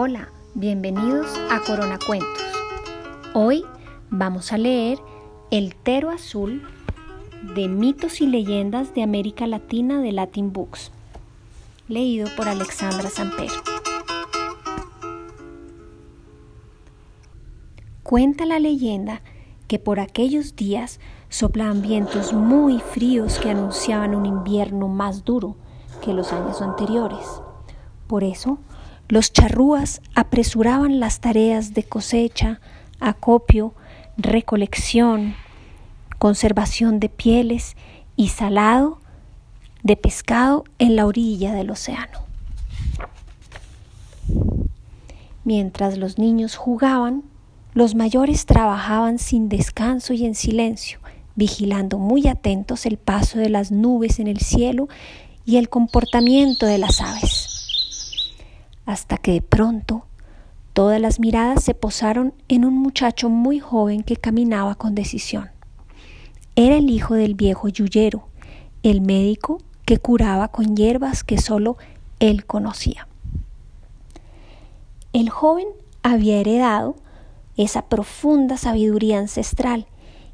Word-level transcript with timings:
Hola, 0.00 0.28
bienvenidos 0.54 1.26
a 1.50 1.58
Corona 1.66 1.98
Cuentos. 1.98 2.40
Hoy 3.34 3.64
vamos 4.10 4.52
a 4.52 4.56
leer 4.56 4.96
El 5.50 5.74
Tero 5.74 6.10
Azul 6.10 6.62
de 7.56 7.66
mitos 7.66 8.20
y 8.20 8.28
leyendas 8.28 8.94
de 8.94 9.02
América 9.02 9.48
Latina 9.48 10.00
de 10.00 10.12
Latin 10.12 10.52
Books, 10.52 10.92
leído 11.88 12.28
por 12.36 12.46
Alexandra 12.48 13.10
Samper. 13.10 13.50
Cuenta 18.04 18.46
la 18.46 18.60
leyenda 18.60 19.20
que 19.66 19.80
por 19.80 19.98
aquellos 19.98 20.54
días 20.54 21.00
soplaban 21.28 21.82
vientos 21.82 22.32
muy 22.32 22.78
fríos 22.78 23.40
que 23.40 23.50
anunciaban 23.50 24.14
un 24.14 24.26
invierno 24.26 24.86
más 24.86 25.24
duro 25.24 25.56
que 26.04 26.12
los 26.12 26.32
años 26.32 26.62
anteriores. 26.62 27.26
Por 28.06 28.22
eso, 28.22 28.60
los 29.08 29.32
charrúas 29.32 30.02
apresuraban 30.14 31.00
las 31.00 31.20
tareas 31.20 31.72
de 31.72 31.82
cosecha, 31.82 32.60
acopio, 33.00 33.74
recolección, 34.18 35.34
conservación 36.18 37.00
de 37.00 37.08
pieles 37.08 37.76
y 38.16 38.28
salado 38.28 39.00
de 39.82 39.96
pescado 39.96 40.64
en 40.78 40.94
la 40.96 41.06
orilla 41.06 41.54
del 41.54 41.70
océano. 41.70 42.20
Mientras 45.44 45.96
los 45.96 46.18
niños 46.18 46.56
jugaban, 46.56 47.22
los 47.72 47.94
mayores 47.94 48.44
trabajaban 48.44 49.18
sin 49.18 49.48
descanso 49.48 50.12
y 50.12 50.26
en 50.26 50.34
silencio, 50.34 50.98
vigilando 51.34 51.98
muy 51.98 52.28
atentos 52.28 52.84
el 52.84 52.98
paso 52.98 53.38
de 53.38 53.48
las 53.48 53.70
nubes 53.70 54.18
en 54.18 54.26
el 54.26 54.40
cielo 54.40 54.88
y 55.46 55.56
el 55.56 55.70
comportamiento 55.70 56.66
de 56.66 56.76
las 56.76 57.00
aves 57.00 57.47
hasta 58.88 59.18
que 59.18 59.32
de 59.32 59.42
pronto 59.42 60.06
todas 60.72 60.98
las 60.98 61.20
miradas 61.20 61.62
se 61.62 61.74
posaron 61.74 62.32
en 62.48 62.64
un 62.64 62.72
muchacho 62.72 63.28
muy 63.28 63.60
joven 63.60 64.02
que 64.02 64.16
caminaba 64.16 64.76
con 64.76 64.94
decisión. 64.94 65.50
Era 66.56 66.76
el 66.76 66.88
hijo 66.88 67.12
del 67.12 67.34
viejo 67.34 67.68
Yuyero, 67.68 68.28
el 68.82 69.02
médico 69.02 69.58
que 69.84 69.98
curaba 69.98 70.48
con 70.48 70.74
hierbas 70.74 71.22
que 71.22 71.36
solo 71.36 71.76
él 72.18 72.46
conocía. 72.46 73.06
El 75.12 75.28
joven 75.28 75.68
había 76.02 76.38
heredado 76.38 76.96
esa 77.58 77.90
profunda 77.90 78.56
sabiduría 78.56 79.18
ancestral 79.18 79.86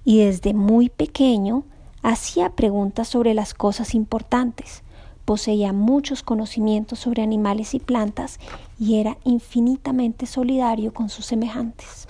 y 0.05 0.21
desde 0.21 0.55
muy 0.55 0.91
pequeño 0.91 1.65
hacía 2.05 2.51
preguntas 2.51 3.09
sobre 3.09 3.35
las 3.35 3.53
cosas 3.53 3.97
importantes, 3.97 4.84
poseía 5.25 5.73
muchos 5.73 6.23
conocimientos 6.23 6.99
sobre 6.99 7.23
animales 7.23 7.75
y 7.75 7.81
plantas 7.81 8.39
y 8.79 9.01
era 9.01 9.17
infinitamente 9.25 10.27
solidario 10.27 10.93
con 10.93 11.09
sus 11.09 11.27
semejantes. 11.27 12.07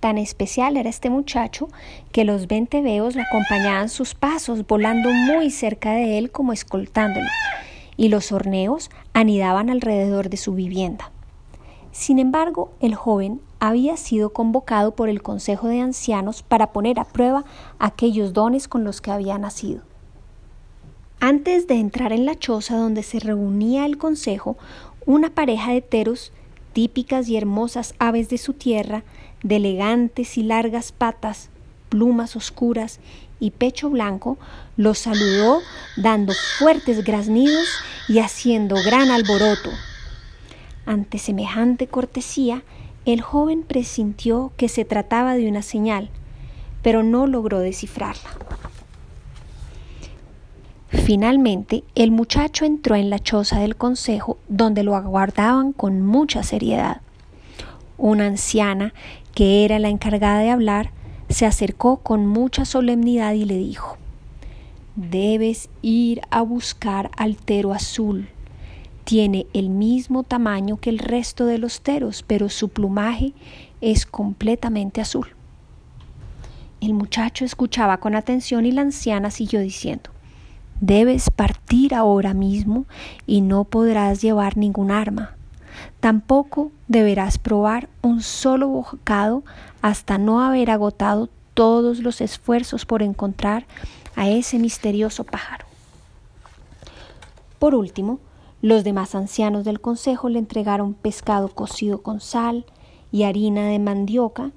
Tan 0.00 0.18
especial 0.18 0.76
era 0.76 0.90
este 0.90 1.10
muchacho 1.10 1.68
que 2.12 2.24
los 2.24 2.46
venteveos 2.46 3.14
le 3.14 3.22
acompañaban 3.22 3.88
sus 3.88 4.14
pasos, 4.14 4.66
volando 4.66 5.10
muy 5.10 5.50
cerca 5.50 5.92
de 5.92 6.18
él 6.18 6.30
como 6.30 6.52
escoltándolo, 6.52 7.28
y 7.96 8.08
los 8.08 8.30
horneos 8.30 8.90
anidaban 9.14 9.70
alrededor 9.70 10.28
de 10.28 10.36
su 10.36 10.54
vivienda. 10.54 11.10
Sin 11.92 12.18
embargo, 12.18 12.72
el 12.80 12.94
joven 12.94 13.40
había 13.58 13.96
sido 13.96 14.34
convocado 14.34 14.94
por 14.94 15.08
el 15.08 15.22
Consejo 15.22 15.68
de 15.68 15.80
Ancianos 15.80 16.42
para 16.42 16.72
poner 16.72 17.00
a 17.00 17.04
prueba 17.04 17.46
aquellos 17.78 18.34
dones 18.34 18.68
con 18.68 18.84
los 18.84 19.00
que 19.00 19.10
había 19.10 19.38
nacido. 19.38 19.80
Antes 21.20 21.66
de 21.66 21.74
entrar 21.76 22.12
en 22.12 22.26
la 22.26 22.38
choza 22.38 22.76
donde 22.76 23.02
se 23.02 23.20
reunía 23.20 23.86
el 23.86 23.96
consejo, 23.96 24.56
una 25.06 25.30
pareja 25.30 25.72
de 25.72 25.80
teros, 25.80 26.30
típicas 26.74 27.28
y 27.28 27.36
hermosas 27.36 27.94
aves 27.98 28.28
de 28.28 28.36
su 28.36 28.52
tierra, 28.52 29.02
de 29.42 29.56
elegantes 29.56 30.36
y 30.36 30.42
largas 30.42 30.92
patas, 30.92 31.48
plumas 31.88 32.36
oscuras 32.36 33.00
y 33.40 33.52
pecho 33.52 33.88
blanco, 33.88 34.36
los 34.76 34.98
saludó 34.98 35.60
dando 35.96 36.34
fuertes 36.58 37.02
graznidos 37.02 37.66
y 38.08 38.18
haciendo 38.18 38.76
gran 38.84 39.10
alboroto. 39.10 39.70
Ante 40.84 41.18
semejante 41.18 41.86
cortesía, 41.86 42.62
el 43.06 43.22
joven 43.22 43.62
presintió 43.62 44.52
que 44.56 44.68
se 44.68 44.84
trataba 44.84 45.34
de 45.34 45.48
una 45.48 45.62
señal, 45.62 46.10
pero 46.82 47.02
no 47.02 47.26
logró 47.26 47.60
descifrarla. 47.60 48.30
Finalmente, 51.04 51.84
el 51.94 52.10
muchacho 52.10 52.64
entró 52.64 52.96
en 52.96 53.10
la 53.10 53.18
choza 53.18 53.60
del 53.60 53.76
consejo, 53.76 54.38
donde 54.48 54.82
lo 54.82 54.96
aguardaban 54.96 55.72
con 55.72 56.02
mucha 56.02 56.42
seriedad. 56.42 57.00
Una 57.96 58.26
anciana, 58.26 58.92
que 59.34 59.64
era 59.64 59.78
la 59.78 59.88
encargada 59.88 60.40
de 60.40 60.50
hablar, 60.50 60.90
se 61.28 61.46
acercó 61.46 61.98
con 61.98 62.26
mucha 62.26 62.64
solemnidad 62.64 63.34
y 63.34 63.44
le 63.44 63.56
dijo 63.56 63.98
Debes 64.96 65.68
ir 65.82 66.22
a 66.30 66.42
buscar 66.42 67.10
al 67.16 67.36
tero 67.36 67.72
azul. 67.72 68.28
Tiene 69.04 69.46
el 69.52 69.68
mismo 69.68 70.24
tamaño 70.24 70.78
que 70.78 70.90
el 70.90 70.98
resto 70.98 71.46
de 71.46 71.58
los 71.58 71.82
teros, 71.82 72.24
pero 72.26 72.48
su 72.48 72.70
plumaje 72.70 73.32
es 73.80 74.06
completamente 74.06 75.00
azul. 75.00 75.28
El 76.80 76.94
muchacho 76.94 77.44
escuchaba 77.44 77.98
con 77.98 78.16
atención 78.16 78.66
y 78.66 78.72
la 78.72 78.82
anciana 78.82 79.30
siguió 79.30 79.60
diciendo 79.60 80.15
Debes 80.80 81.30
partir 81.30 81.94
ahora 81.94 82.34
mismo 82.34 82.84
y 83.26 83.40
no 83.40 83.64
podrás 83.64 84.20
llevar 84.20 84.58
ningún 84.58 84.90
arma. 84.90 85.34
Tampoco 86.00 86.70
deberás 86.86 87.38
probar 87.38 87.88
un 88.02 88.20
solo 88.20 88.68
bocado 88.68 89.42
hasta 89.80 90.18
no 90.18 90.42
haber 90.42 90.70
agotado 90.70 91.30
todos 91.54 92.00
los 92.00 92.20
esfuerzos 92.20 92.84
por 92.84 93.02
encontrar 93.02 93.64
a 94.16 94.28
ese 94.28 94.58
misterioso 94.58 95.24
pájaro. 95.24 95.64
Por 97.58 97.74
último, 97.74 98.18
los 98.60 98.84
demás 98.84 99.14
ancianos 99.14 99.64
del 99.64 99.80
consejo 99.80 100.28
le 100.28 100.38
entregaron 100.38 100.92
pescado 100.92 101.48
cocido 101.48 102.02
con 102.02 102.20
sal 102.20 102.66
y 103.10 103.22
harina 103.22 103.66
de 103.68 103.78
mandioca 103.78 104.50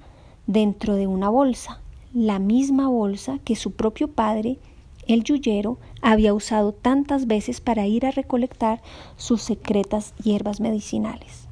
dentro 0.46 0.96
de 0.96 1.06
una 1.06 1.30
bolsa, 1.30 1.80
la 2.12 2.38
misma 2.38 2.88
bolsa 2.88 3.38
que 3.44 3.56
su 3.56 3.72
propio 3.72 4.08
padre 4.08 4.58
el 5.06 5.24
yuyero 5.24 5.78
había 6.02 6.34
usado 6.34 6.72
tantas 6.72 7.26
veces 7.26 7.60
para 7.60 7.86
ir 7.86 8.06
a 8.06 8.10
recolectar 8.10 8.80
sus 9.16 9.42
secretas 9.42 10.14
hierbas 10.22 10.60
medicinales. 10.60 11.48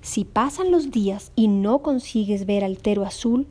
Si 0.00 0.24
pasan 0.24 0.70
los 0.70 0.90
días 0.90 1.32
y 1.34 1.48
no 1.48 1.80
consigues 1.80 2.46
ver 2.46 2.64
al 2.64 2.78
tero 2.78 3.04
azul, 3.04 3.46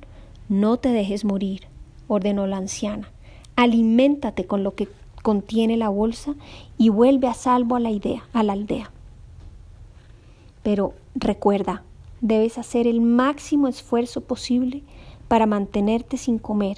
no 0.49 0.77
te 0.77 0.89
dejes 0.89 1.25
morir, 1.25 1.67
ordenó 2.07 2.45
la 2.47 2.57
anciana. 2.57 3.11
Aliméntate 3.55 4.45
con 4.45 4.63
lo 4.63 4.75
que 4.75 4.87
contiene 5.23 5.77
la 5.77 5.89
bolsa 5.89 6.35
y 6.77 6.89
vuelve 6.89 7.27
a 7.27 7.33
salvo 7.33 7.75
a 7.75 7.79
la 7.79 7.91
idea, 7.91 8.27
a 8.33 8.43
la 8.43 8.53
aldea. 8.53 8.91
Pero 10.61 10.93
recuerda, 11.15 11.83
debes 12.21 12.57
hacer 12.57 12.87
el 12.87 13.01
máximo 13.01 13.67
esfuerzo 13.67 14.21
posible 14.21 14.83
para 15.27 15.45
mantenerte 15.45 16.17
sin 16.17 16.37
comer 16.37 16.77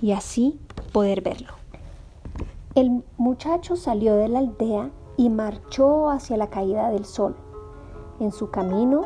y 0.00 0.12
así 0.12 0.56
poder 0.92 1.20
verlo. 1.20 1.54
El 2.76 3.02
muchacho 3.16 3.74
salió 3.74 4.16
de 4.16 4.28
la 4.28 4.40
aldea 4.40 4.90
y 5.16 5.30
marchó 5.30 6.10
hacia 6.10 6.36
la 6.36 6.50
caída 6.50 6.90
del 6.90 7.06
sol. 7.06 7.34
En 8.20 8.32
su 8.32 8.50
camino 8.50 9.00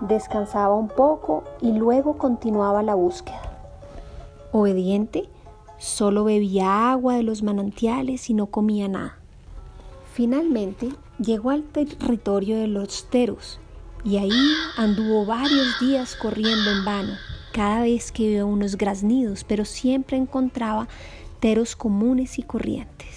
descansaba 0.00 0.76
un 0.76 0.86
poco 0.86 1.42
y 1.60 1.72
luego 1.72 2.18
continuaba 2.18 2.84
la 2.84 2.94
búsqueda. 2.94 3.42
Obediente, 4.52 5.28
solo 5.76 6.22
bebía 6.22 6.92
agua 6.92 7.16
de 7.16 7.24
los 7.24 7.42
manantiales 7.42 8.30
y 8.30 8.34
no 8.34 8.46
comía 8.46 8.86
nada. 8.86 9.18
Finalmente 10.12 10.90
llegó 11.18 11.50
al 11.50 11.64
territorio 11.64 12.56
de 12.56 12.68
los 12.68 13.10
teros 13.10 13.58
y 14.04 14.18
ahí 14.18 14.52
anduvo 14.76 15.26
varios 15.26 15.80
días 15.80 16.14
corriendo 16.14 16.70
en 16.70 16.84
vano, 16.84 17.14
cada 17.52 17.80
vez 17.80 18.12
que 18.12 18.28
vio 18.28 18.46
unos 18.46 18.76
graznidos, 18.76 19.42
pero 19.42 19.64
siempre 19.64 20.16
encontraba 20.16 20.86
comunes 21.76 22.38
y 22.38 22.42
corrientes 22.42 23.16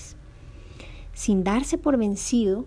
sin 1.20 1.44
darse 1.44 1.78
por 1.78 1.98
vencido, 1.98 2.66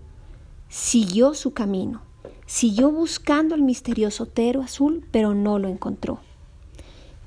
siguió 0.69 1.33
su 1.33 1.55
camino, 1.55 2.03
siguió 2.45 2.91
buscando 2.91 3.55
el 3.55 3.63
misterioso 3.63 4.27
tero 4.27 4.61
azul, 4.61 5.09
pero 5.11 5.33
no 5.33 5.59
lo 5.59 5.69
encontró. 5.69 6.19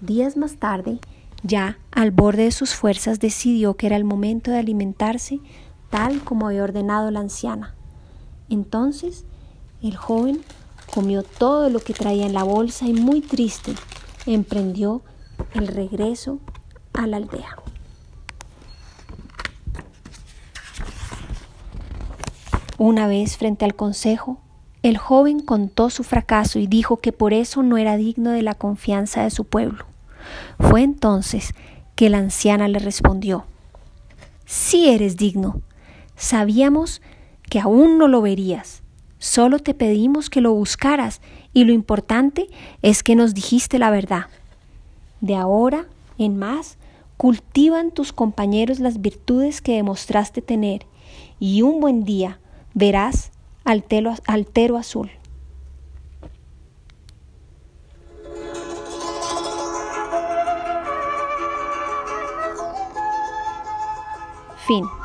Días 0.02 0.38
más 0.38 0.58
tarde, 0.58 1.00
ya 1.42 1.80
al 1.90 2.12
borde 2.12 2.44
de 2.44 2.52
sus 2.52 2.76
fuerzas, 2.76 3.20
decidió 3.20 3.74
que 3.74 3.88
era 3.88 3.96
el 3.96 4.04
momento 4.04 4.52
de 4.52 4.60
alimentarse 4.60 5.40
tal 5.90 6.24
como 6.24 6.46
había 6.46 6.64
ordenado 6.64 7.10
la 7.10 7.22
anciana. 7.22 7.74
Entonces, 8.48 9.26
el 9.82 9.96
joven 9.96 10.44
comió 10.94 11.24
todo 11.24 11.72
lo 11.72 11.80
que 11.80 11.96
traía 11.96 12.28
en 12.28 12.34
la 12.34 12.44
bolsa 12.44 12.86
y 12.86 12.94
muy 12.94 13.22
triste 13.22 13.74
emprendió 14.28 15.02
el 15.56 15.70
regreso 15.70 16.38
a 16.94 17.08
la 17.08 17.18
aldea. 17.18 17.65
Una 22.78 23.08
vez 23.08 23.38
frente 23.38 23.64
al 23.66 23.76
consejo, 23.76 24.40
El 24.82 24.98
joven 24.98 25.40
contó 25.40 25.90
su 25.90 26.04
fracaso 26.04 26.60
y 26.60 26.68
dijo 26.68 26.98
que 26.98 27.12
por 27.12 27.34
eso 27.34 27.64
no 27.64 27.78
era 27.78 27.98
digno 27.98 28.30
de 28.30 28.44
la 28.44 28.54
confianza 28.54 29.24
de 29.24 29.32
su 29.32 29.46
pueblo. 29.46 29.86
Fue 30.60 30.84
entonces 30.84 31.56
que 31.96 32.10
la 32.10 32.20
anciana 32.20 32.68
le 32.68 32.78
respondió 32.78 33.46
Sí 34.46 34.90
eres 34.90 35.18
digno. 35.18 35.62
Sabíamos 36.16 37.02
que 37.50 37.60
aún 37.60 37.98
no 37.98 38.08
lo 38.08 38.22
verías. 38.22 38.84
Solo 39.18 39.58
te 39.58 39.74
pedimos 39.74 40.30
que 40.30 40.42
lo 40.42 40.54
buscaras 40.54 41.20
y 41.52 41.64
lo 41.64 41.74
importante 41.74 42.48
es 42.84 43.02
que 43.02 43.16
nos 43.16 43.34
dijiste 43.34 43.80
la 43.80 43.90
verdad. 43.90 44.26
De 45.20 45.36
ahora 45.36 45.88
en 46.20 46.38
más, 46.38 46.78
cultivan 47.18 47.90
tus 47.90 48.14
compañeros 48.14 48.80
las 48.80 49.02
virtudes 49.02 49.62
que 49.62 49.76
demostraste 49.76 50.42
tener 50.42 50.86
y 51.40 51.64
un 51.64 51.80
buen 51.80 52.04
día 52.04 52.40
verás 52.76 53.32
altero, 53.64 54.14
altero 54.28 54.78
azul. 54.78 55.10
Fin. 64.68 65.05